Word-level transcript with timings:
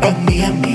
a 0.00 0.50
mí. 0.52 0.67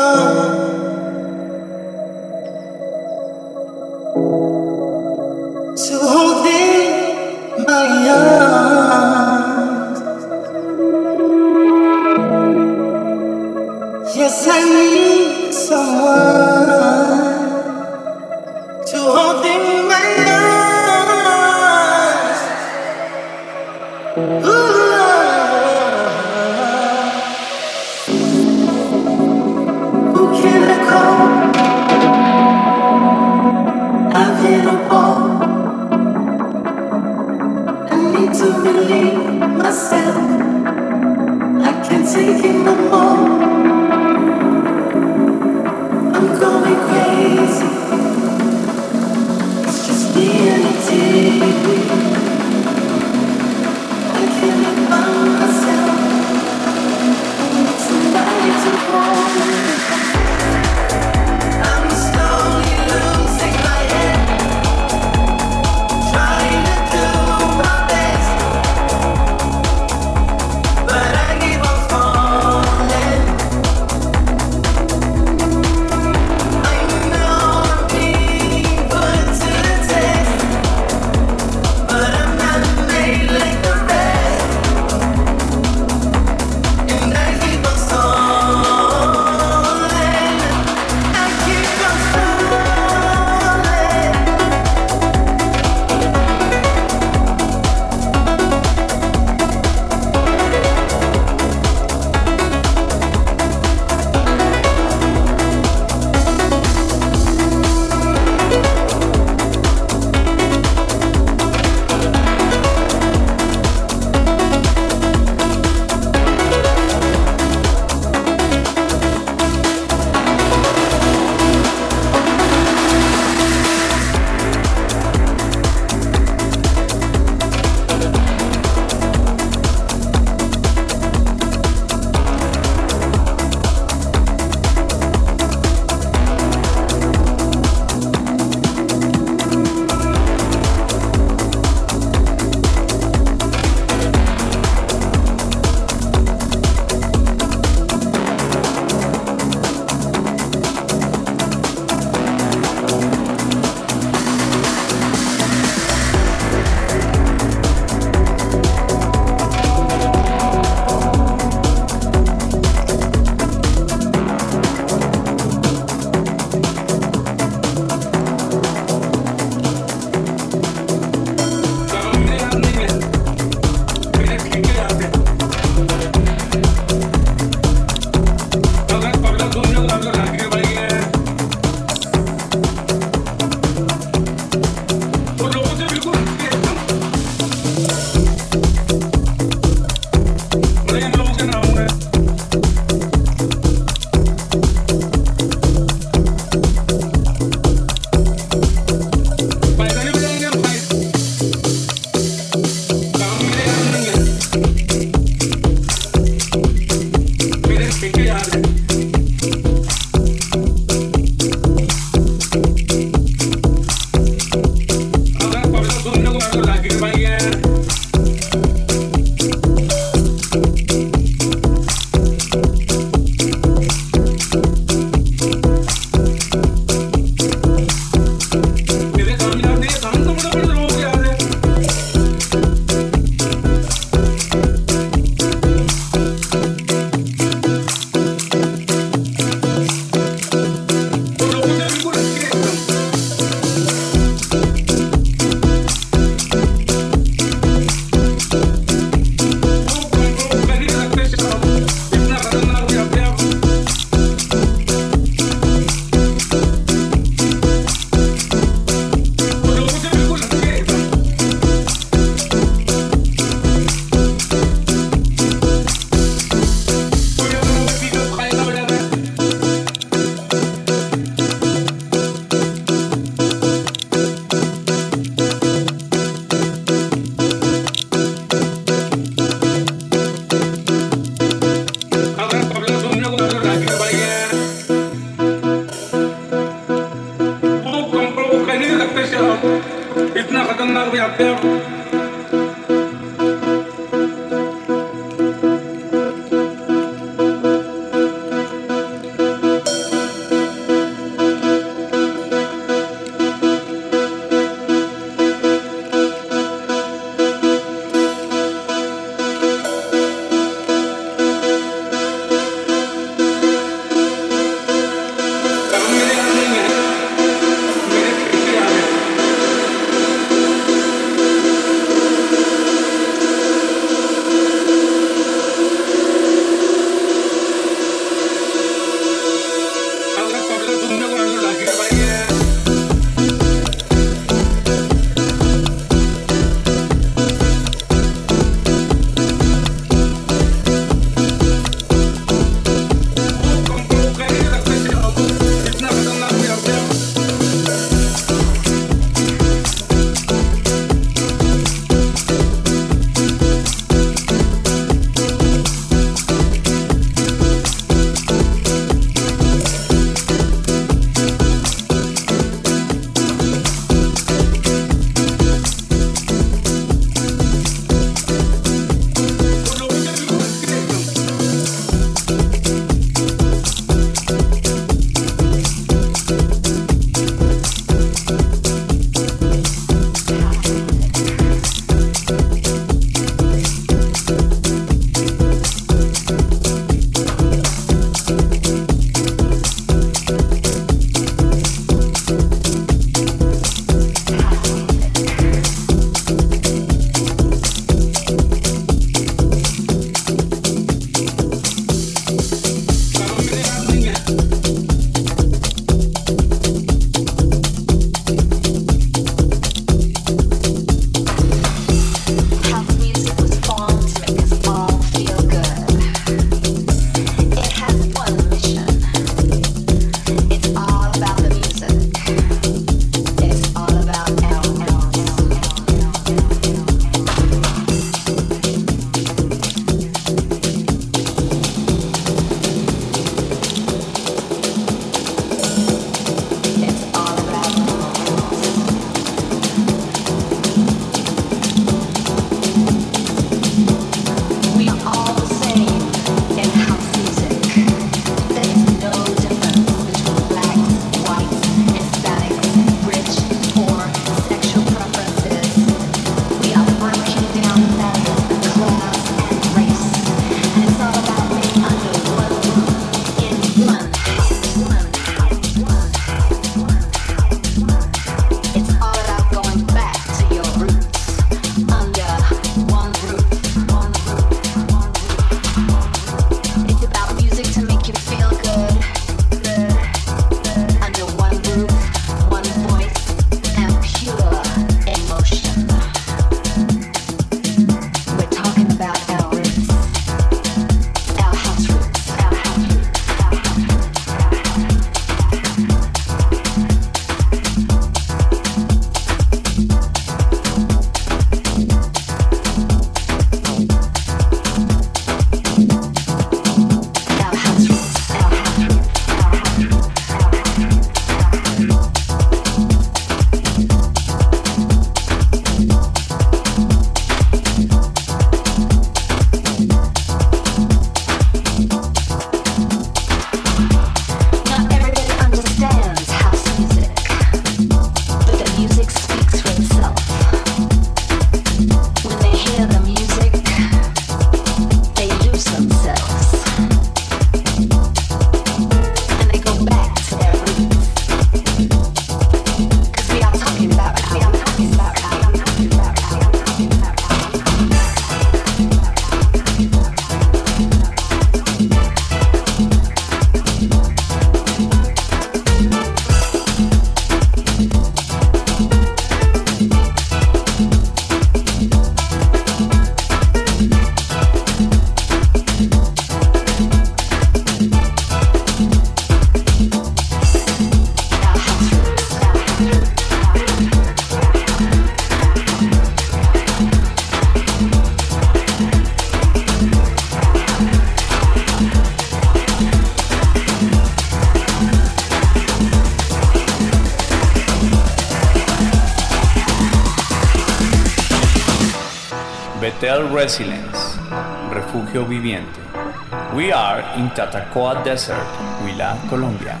Tatacoa 597.54 598.24
Desert, 598.24 598.66
Huila, 598.98 599.38
Colombia. 599.48 600.00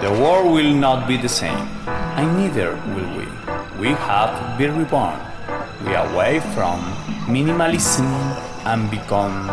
The 0.00 0.10
world 0.10 0.54
will 0.54 0.72
not 0.72 1.06
be 1.06 1.18
the 1.18 1.28
same, 1.28 1.68
and 2.16 2.38
neither 2.38 2.76
will 2.96 3.10
we. 3.16 3.26
We 3.78 3.88
have 4.08 4.56
been 4.56 4.78
reborn. 4.78 5.20
We 5.84 5.94
are 5.94 6.08
away 6.14 6.40
from 6.54 6.80
minimalism 7.28 8.08
and 8.64 8.90
become 8.90 9.48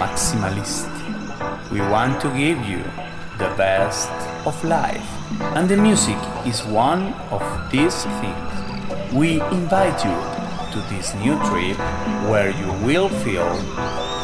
maximalist. 0.00 0.88
We 1.70 1.80
want 1.80 2.20
to 2.22 2.28
give 2.28 2.64
you 2.64 2.82
the 3.36 3.52
best 3.56 4.10
of 4.46 4.56
life, 4.64 5.04
and 5.54 5.68
the 5.68 5.76
music 5.76 6.16
is 6.46 6.64
one 6.64 7.12
of 7.30 7.42
these 7.70 8.04
things. 8.24 9.12
We 9.12 9.42
invite 9.52 10.00
you 10.02 10.16
to 10.72 10.78
this 10.88 11.14
new 11.16 11.36
trip 11.44 11.76
where 12.30 12.50
you 12.50 12.72
will 12.86 13.08
feel 13.08 13.52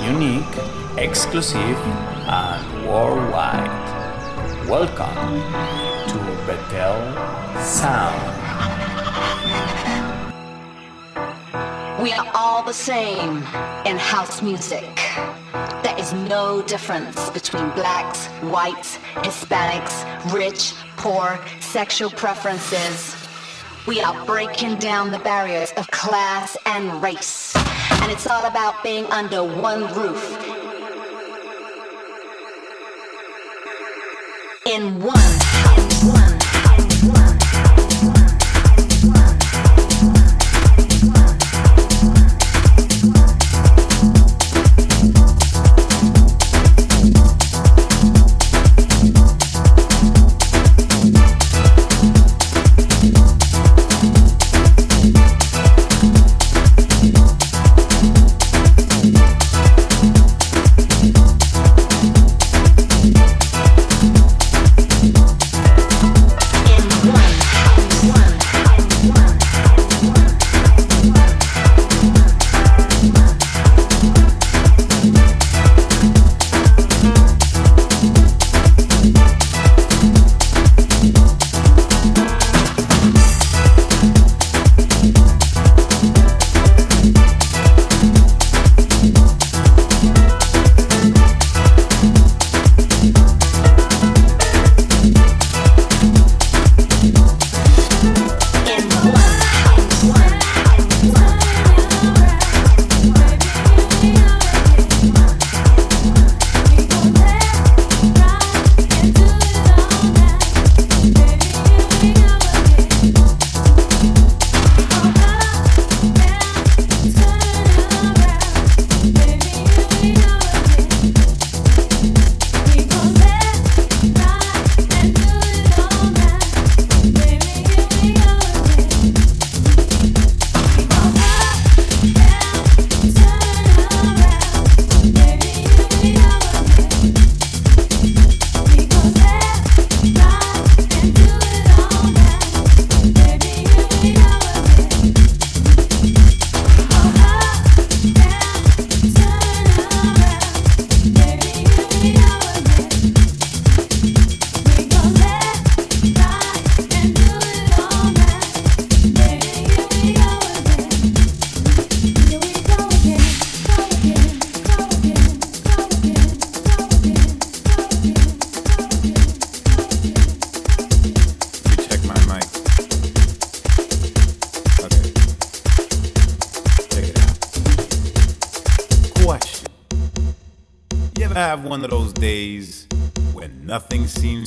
unique, 0.01 0.57
exclusive, 0.97 1.77
worldwide. 2.87 3.67
Welcome 4.69 5.43
to 6.09 6.19
Betel 6.47 6.99
Sound. 7.61 8.23
We 12.01 12.13
are 12.13 12.31
all 12.33 12.63
the 12.63 12.73
same 12.73 13.39
in 13.87 13.97
house 13.97 14.41
music. 14.41 15.01
There 15.83 15.99
is 15.99 16.13
no 16.13 16.63
difference 16.63 17.29
between 17.31 17.71
blacks, 17.71 18.27
whites, 18.55 18.99
Hispanics, 19.17 19.97
rich, 20.33 20.73
poor, 20.97 21.41
sexual 21.59 22.11
preferences. 22.11 23.17
We 23.89 24.01
are 24.01 24.25
breaking 24.27 24.77
down 24.77 25.11
the 25.11 25.19
barriers 25.19 25.73
of 25.77 25.89
class 25.91 26.57
and 26.67 27.03
race. 27.03 27.57
And 28.03 28.13
it's 28.13 28.29
all 28.29 28.45
about 28.45 28.85
being 28.85 29.07
under 29.07 29.43
one 29.43 29.93
roof. 29.95 30.46
In 34.77 35.01
one 35.03 35.26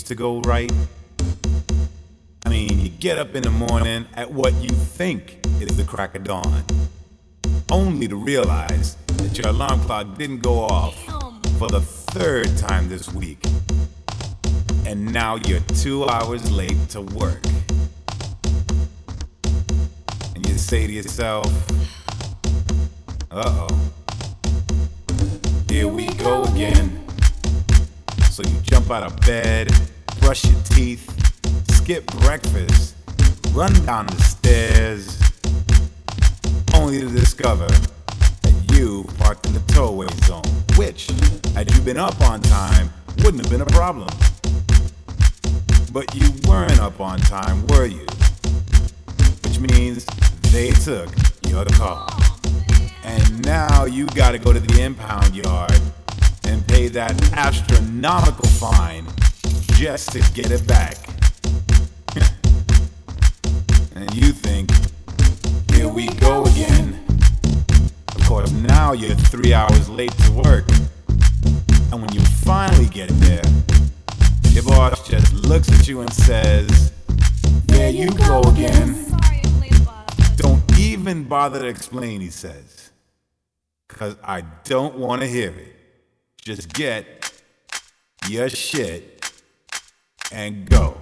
to 0.09 0.15
go 0.15 0.41
right? 0.41 0.71
I 2.43 2.49
mean, 2.49 2.79
you 2.79 2.89
get 2.89 3.19
up 3.19 3.35
in 3.35 3.43
the 3.43 3.51
morning 3.51 4.07
at 4.15 4.31
what 4.31 4.55
you 4.55 4.69
think 4.69 5.37
is 5.61 5.77
the 5.77 5.83
crack 5.83 6.15
of 6.15 6.23
dawn, 6.23 6.63
only 7.71 8.07
to 8.07 8.15
realize 8.15 8.95
that 9.05 9.37
your 9.37 9.49
alarm 9.49 9.79
clock 9.81 10.17
didn't 10.17 10.39
go 10.39 10.61
off 10.61 10.95
for 11.59 11.67
the 11.67 11.79
third 11.79 12.57
time 12.57 12.89
this 12.89 13.13
week. 13.13 13.37
And 14.87 15.13
now 15.13 15.35
you're 15.35 15.59
two 15.77 16.05
hours 16.05 16.51
late 16.51 16.89
to 16.89 17.01
work. 17.01 17.43
And 20.33 20.43
you 20.43 20.55
say 20.55 20.87
to 20.87 20.91
yourself, 20.91 21.45
uh 23.29 23.67
oh, 23.69 23.91
here 25.69 25.87
we 25.87 26.07
go 26.15 26.45
again. 26.45 27.05
So 28.31 28.41
you 28.41 28.59
jump 28.61 28.89
out 28.89 29.03
of 29.03 29.15
bed 29.21 29.71
brush 30.19 30.45
your 30.45 30.61
teeth, 30.63 31.05
skip 31.71 32.05
breakfast, 32.21 32.95
run 33.51 33.73
down 33.85 34.05
the 34.07 34.21
stairs, 34.21 35.19
only 36.73 36.99
to 36.99 37.07
discover 37.07 37.67
that 37.67 38.71
you 38.73 39.05
parked 39.17 39.45
in 39.45 39.53
the 39.53 39.59
towaway 39.67 40.07
zone, 40.25 40.43
which, 40.77 41.09
had 41.53 41.71
you 41.73 41.81
been 41.81 41.97
up 41.97 42.19
on 42.21 42.41
time, 42.41 42.89
wouldn't 43.19 43.43
have 43.43 43.51
been 43.51 43.61
a 43.61 43.65
problem. 43.65 44.09
But 45.91 46.13
you 46.15 46.29
weren't 46.47 46.79
up 46.79 46.99
on 46.99 47.19
time, 47.19 47.65
were 47.67 47.85
you? 47.85 48.05
Which 49.43 49.59
means 49.59 50.05
they 50.51 50.71
took 50.71 51.09
your 51.47 51.65
car. 51.65 52.07
And 53.03 53.45
now 53.45 53.85
you 53.85 54.05
gotta 54.07 54.37
go 54.37 54.53
to 54.53 54.59
the 54.59 54.81
impound 54.81 55.35
yard 55.35 55.79
and 56.43 56.65
pay 56.67 56.87
that 56.89 57.19
astronomical 57.33 58.47
fine 58.47 59.05
just 59.79 60.11
to 60.11 60.19
get 60.33 60.51
it 60.51 60.67
back. 60.67 60.97
and 63.95 64.13
you 64.13 64.33
think, 64.33 64.69
here 65.71 65.87
we 65.87 66.07
go 66.15 66.43
again. 66.43 67.01
Of 68.13 68.25
course, 68.25 68.51
now 68.51 68.91
you're 68.91 69.15
three 69.15 69.53
hours 69.53 69.87
late 69.87 70.11
to 70.25 70.31
work. 70.33 70.69
And 71.93 72.01
when 72.01 72.11
you 72.11 72.19
finally 72.43 72.87
get 72.87 73.07
there, 73.21 73.41
your 74.49 74.63
boss 74.63 75.07
just 75.07 75.33
looks 75.33 75.71
at 75.71 75.87
you 75.87 76.01
and 76.01 76.11
says, 76.11 76.91
There 77.67 77.89
you 77.89 78.09
go 78.09 78.41
again. 78.41 79.05
Don't 80.35 80.77
even 80.77 81.23
bother 81.23 81.61
to 81.61 81.67
explain, 81.67 82.19
he 82.19 82.31
says. 82.31 82.91
Cause 83.87 84.17
I 84.25 84.41
don't 84.65 84.97
wanna 84.97 85.27
hear 85.27 85.51
it. 85.51 85.73
Just 86.41 86.73
get 86.73 87.31
your 88.27 88.49
shit 88.49 89.18
and 90.31 90.69
go. 90.69 90.95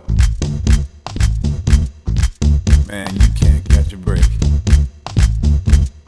Man, 2.87 3.13
you 3.13 3.27
can't 3.35 3.67
catch 3.69 3.91
a 3.91 3.97
break. 3.97 4.23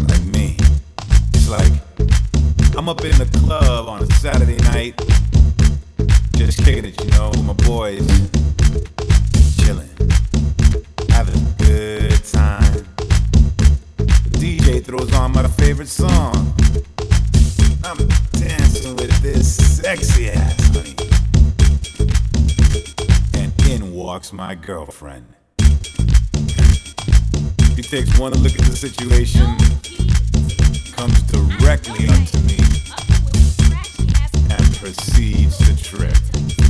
Like 0.07 0.23
me. 0.25 0.57
It's 1.33 1.49
like 1.49 1.71
I'm 2.77 2.87
up 2.87 3.03
in 3.03 3.17
the 3.17 3.29
club 3.39 3.87
on 3.87 4.03
a 4.03 4.13
Saturday 4.13 4.57
night. 4.57 4.95
Just 6.35 6.63
kicking 6.63 6.85
it, 6.85 7.03
you 7.03 7.09
know, 7.11 7.29
with 7.29 7.43
my 7.43 7.53
boys. 7.53 8.07
Chilling. 9.57 9.89
Having 11.09 11.35
a 11.35 11.55
good 11.63 12.23
time. 12.23 12.85
The 13.97 14.37
DJ 14.37 14.83
throws 14.83 15.13
on 15.13 15.33
my 15.33 15.47
favorite 15.47 15.89
song. 15.89 16.53
I'm 17.83 17.97
dancing 18.31 18.95
with 18.95 19.21
this 19.21 19.77
sexy 19.81 20.29
ass 20.29 20.58
walks 24.09 24.33
my 24.33 24.55
girlfriend. 24.55 25.23
She 27.75 27.83
takes 27.83 28.17
one 28.17 28.33
look 28.41 28.55
at 28.55 28.65
the 28.65 28.75
situation, 28.75 29.45
comes 30.93 31.21
directly 31.31 32.07
up 32.09 32.25
to 32.29 32.39
me, 32.49 32.57
and 34.49 34.75
proceeds 34.77 35.57
to 35.59 35.77
trip. 35.83 36.68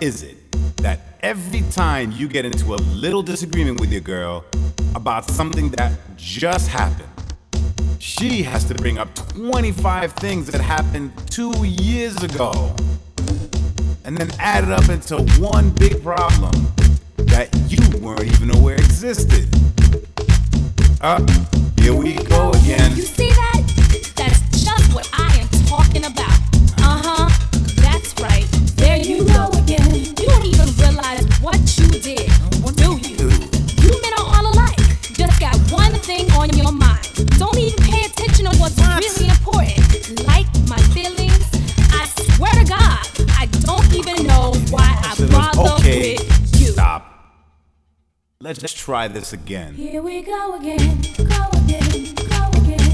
Is 0.00 0.22
it 0.22 0.36
that 0.76 1.00
every 1.20 1.62
time 1.72 2.12
you 2.12 2.28
get 2.28 2.44
into 2.44 2.74
a 2.74 2.80
little 2.94 3.22
disagreement 3.22 3.80
with 3.80 3.90
your 3.90 4.00
girl 4.00 4.44
about 4.94 5.24
something 5.24 5.70
that 5.70 5.92
just 6.16 6.68
happened, 6.68 7.08
she 7.98 8.42
has 8.42 8.64
to 8.64 8.74
bring 8.74 8.98
up 8.98 9.12
25 9.14 10.12
things 10.14 10.46
that 10.46 10.60
happened 10.60 11.12
two 11.30 11.52
years 11.64 12.22
ago 12.22 12.74
and 14.04 14.16
then 14.16 14.30
add 14.38 14.64
it 14.64 14.70
up 14.70 14.88
into 14.88 15.16
one 15.40 15.70
big 15.70 16.02
problem 16.02 16.52
that 17.16 17.48
you 17.68 17.98
weren't 17.98 18.22
even 18.22 18.54
aware 18.56 18.76
existed? 18.76 19.48
Uh, 21.00 21.24
here 21.80 21.94
we 21.94 22.14
go 22.14 22.50
again. 22.50 22.96
You 22.96 23.02
see 23.02 23.30
that? 23.30 24.12
That's 24.16 24.64
just 24.64 24.94
what 24.94 25.08
I 25.12 25.36
am 25.36 25.48
talking 25.66 26.04
about. 26.04 26.37
Okay. 45.88 46.16
Stop. 46.16 47.04
Let's 48.40 48.58
just 48.60 48.76
try 48.76 49.08
this 49.08 49.32
again. 49.32 49.74
Here 49.74 50.02
we 50.02 50.22
go 50.22 50.54
again. 50.54 51.00
Go 51.16 51.48
again. 51.64 52.14
Go 52.14 52.50
again. 52.60 52.87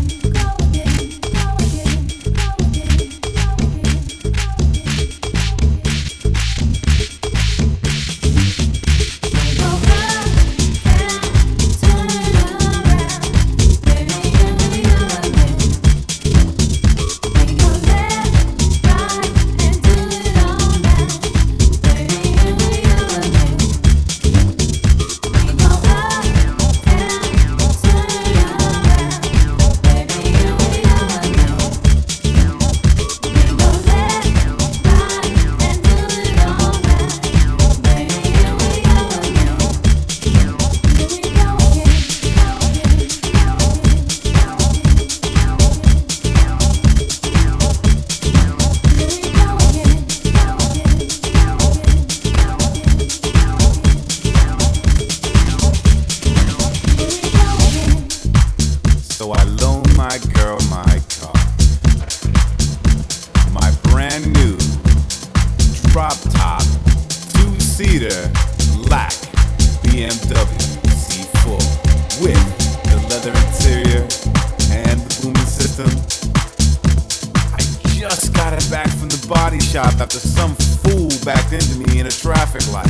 Traffic 82.20 82.66
light. 82.72 82.86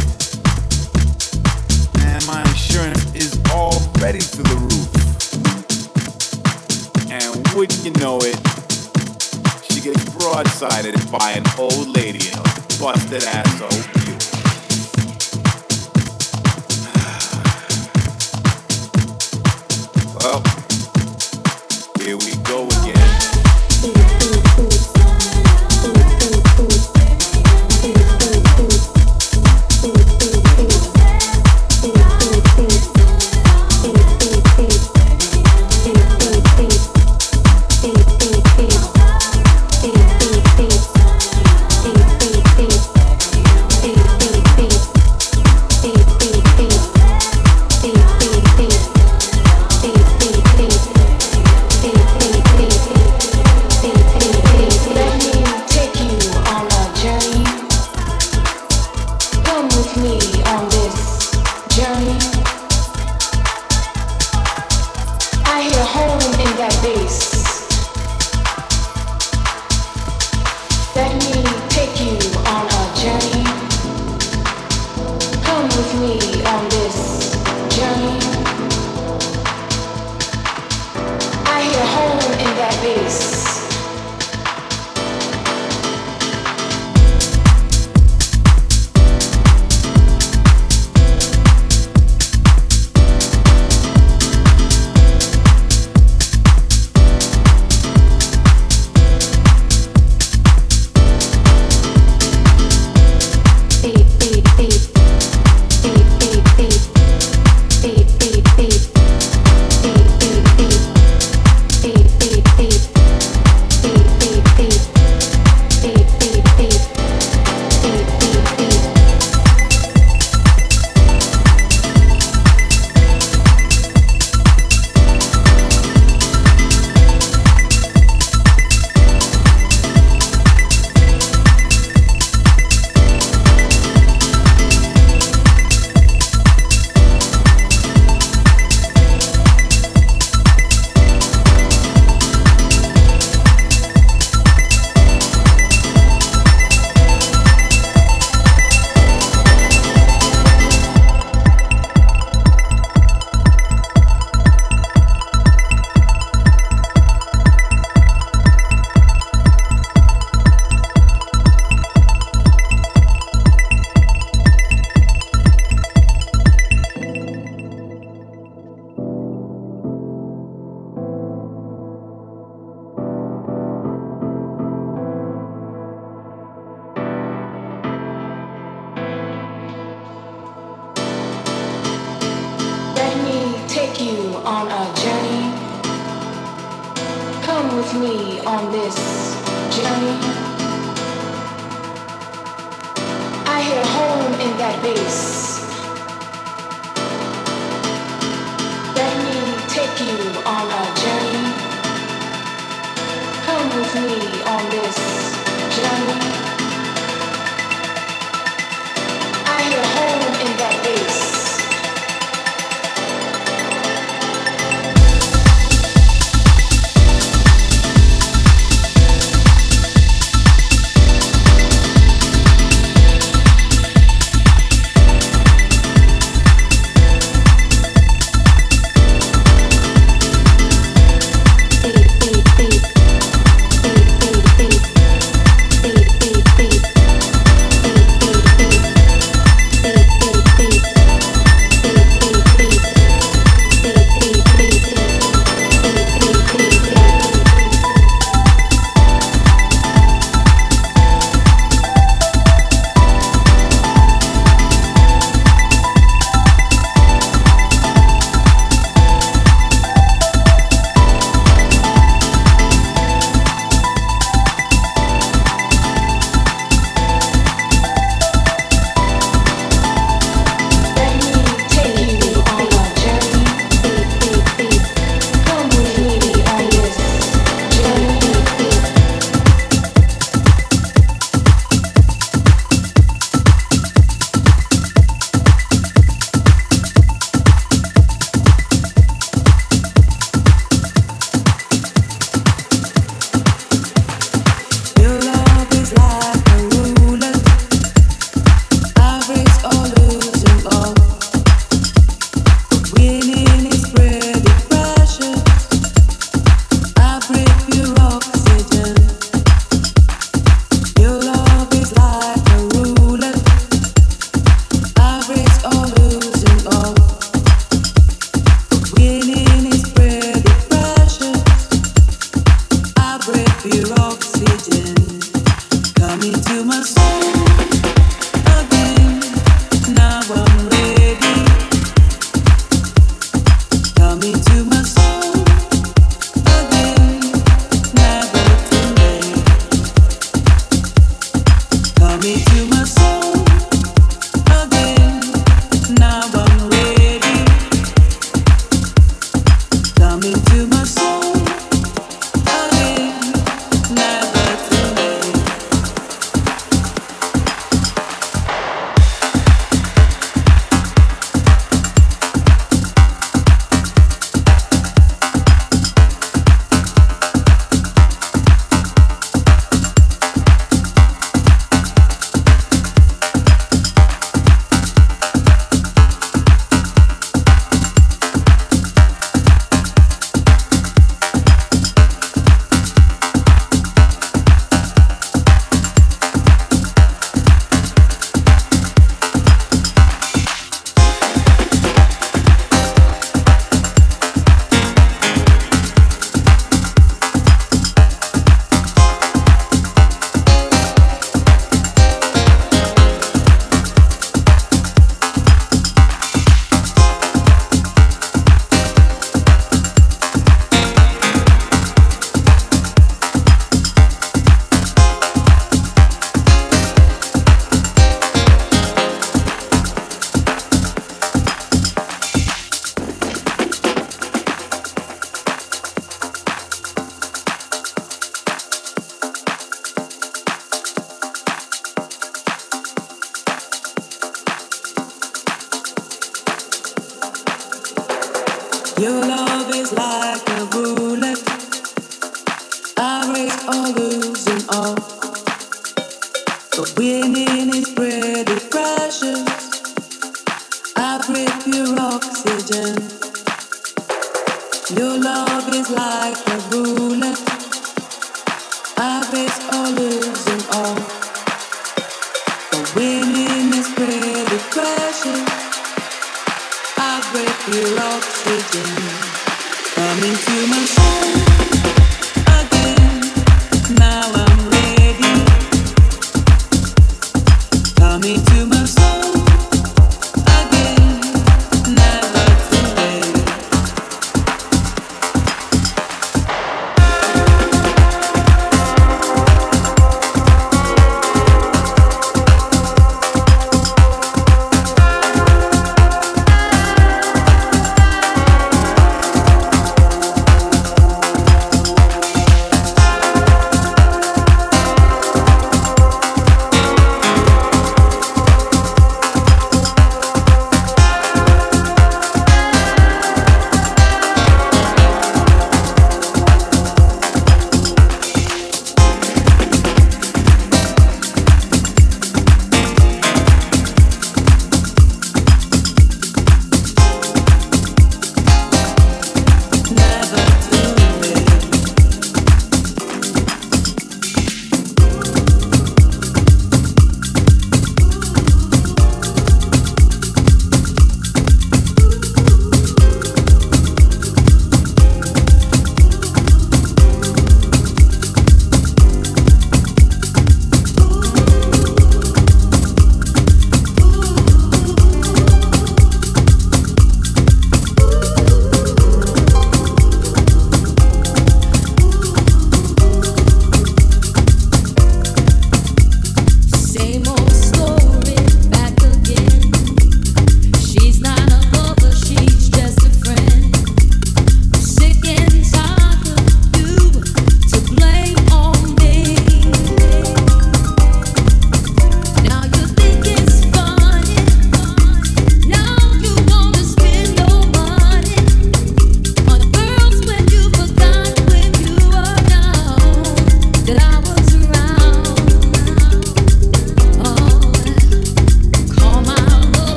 And 2.06 2.26
my 2.26 2.40
insurance 2.42 3.14
is 3.14 3.38
already 3.50 4.20
through 4.20 4.44
the 4.44 4.56
roof. 4.56 4.90
And 7.10 7.56
wouldn't 7.56 7.84
you 7.84 7.92
know 8.02 8.18
it, 8.20 8.36
she 9.64 9.80
gets 9.80 10.04
broadsided 10.14 11.10
by 11.10 11.32
an 11.32 11.44
old 11.58 11.96
lady 11.96 12.28
in 12.28 12.38
a 12.38 12.42
busted 12.78 13.24
ass 13.24 14.03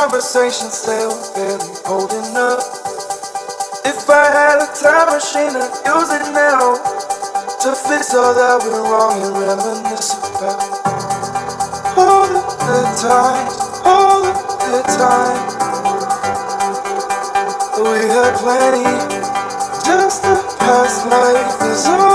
conversation 0.00 0.70
still 0.70 1.12
barely 1.34 1.76
holding 1.84 2.32
up. 2.34 2.60
If 3.84 4.08
I 4.08 4.32
had 4.32 4.56
a 4.64 4.68
time 4.72 5.12
machine, 5.12 5.52
I'd 5.52 5.76
use 5.84 6.08
it 6.16 6.24
now 6.32 6.80
to 7.60 7.70
fix 7.84 8.14
all 8.14 8.32
that 8.32 8.64
went 8.64 8.80
wrong 8.88 9.20
and 9.20 9.36
reminisce 9.36 10.16
about 10.16 10.60
all 12.00 12.32
the 12.32 12.80
times, 12.96 13.54
all 13.84 14.24
the 14.24 14.32
good 14.64 14.88
times. 14.96 15.52
We 17.76 18.00
had 18.08 18.32
plenty. 18.40 18.88
Just 19.84 20.22
the 20.22 20.36
past 20.60 21.04
life 21.12 21.60
is 21.70 21.84
all 21.84 22.09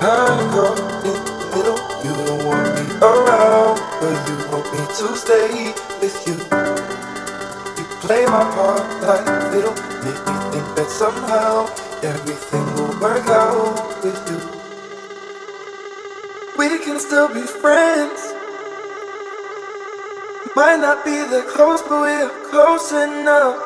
I'm 0.00 0.50
caught 0.50 0.78
in 1.04 1.14
the 1.14 1.46
middle. 1.56 1.80
You 2.04 2.12
don't 2.26 2.44
want 2.44 2.68
me 2.76 2.84
around, 3.00 3.80
but 4.00 4.16
you 4.28 4.36
want 4.52 4.66
me 4.72 4.82
to 4.84 5.16
stay 5.16 5.72
with 6.00 6.16
you. 6.26 6.36
You 7.78 7.84
play 8.04 8.26
my 8.26 8.44
part 8.54 8.84
like 9.02 9.24
fiddle, 9.50 9.74
make 10.04 10.20
me 10.28 10.34
think 10.52 10.66
that 10.76 10.88
somehow 10.90 11.66
everything 12.02 12.64
will 12.74 12.92
work 13.00 13.26
out 13.28 14.04
with 14.04 14.20
you. 14.30 14.40
We 16.58 16.78
can 16.84 17.00
still 17.00 17.28
be 17.28 17.42
friends. 17.42 18.34
Might 20.54 20.80
not 20.80 21.04
be 21.04 21.12
that 21.12 21.46
close, 21.48 21.82
but 21.82 22.00
we're 22.00 22.50
close 22.50 22.92
enough. 22.92 23.65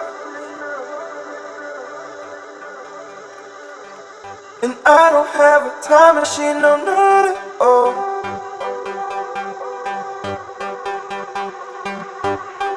I 4.92 5.08
don't 5.12 5.28
have 5.28 5.66
a 5.66 5.82
time 5.86 6.16
machine, 6.16 6.60
no, 6.60 6.74
not 6.84 7.28
at 7.30 7.38
all. 7.60 7.92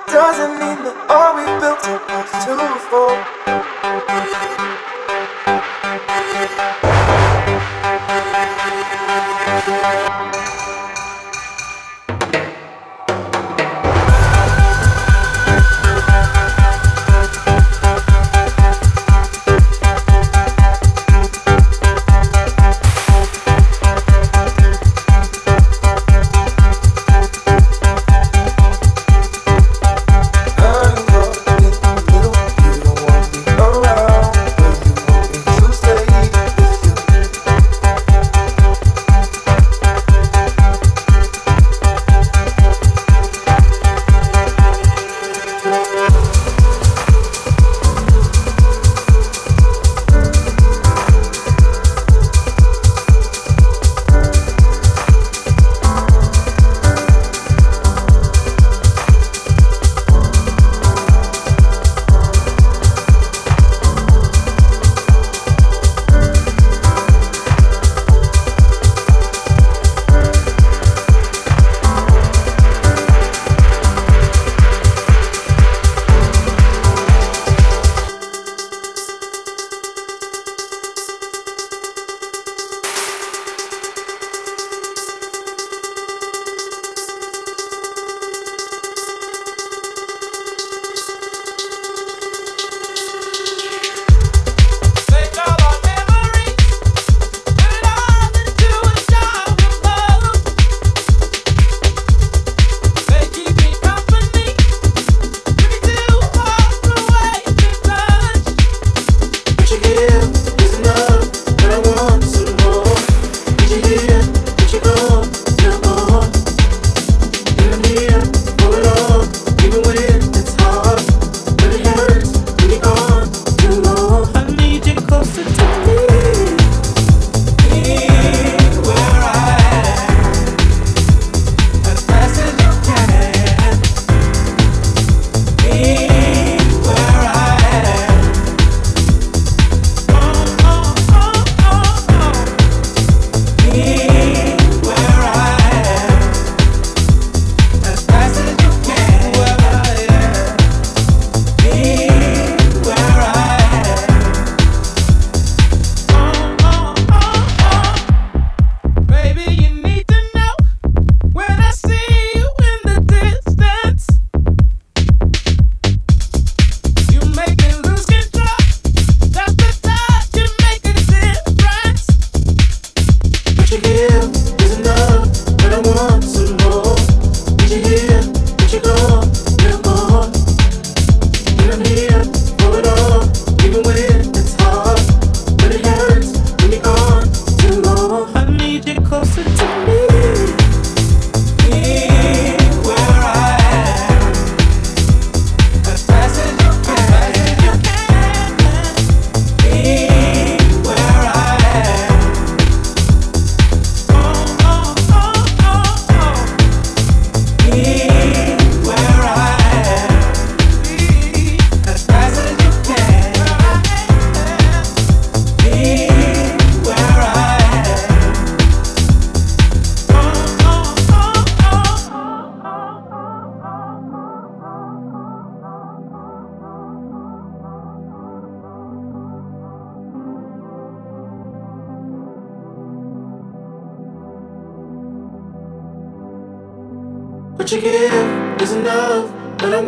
Doesn't 0.06 0.54
mean 0.62 0.78
that 0.86 0.98
all 1.10 1.34
we 1.34 1.46
built 1.58 1.82
is 1.90 2.30
too 2.46 2.62
full. 2.92 3.63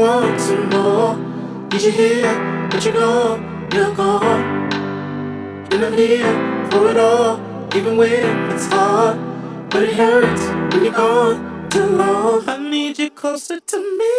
Some 0.06 0.70
more. 0.70 1.16
Need 1.72 1.82
you 1.82 1.92
here, 1.92 2.68
but 2.70 2.86
you're 2.86 2.94
gone, 2.94 3.68
you're 3.74 3.94
gone. 3.96 4.72
And 5.72 5.84
I'm 5.86 5.94
here 5.94 6.70
for 6.70 6.92
it 6.92 6.98
all, 6.98 7.40
even 7.76 7.98
when 7.98 8.52
it's 8.52 8.68
hard. 8.68 9.18
But 9.72 9.84
it 9.84 9.96
hurts 9.96 10.44
when 10.74 10.84
you're 10.84 10.94
gone 10.94 11.70
too 11.70 11.86
long. 11.86 12.48
I 12.48 12.58
need 12.58 13.00
you 13.00 13.10
closer 13.10 13.60
to 13.60 13.78
me. 13.98 14.12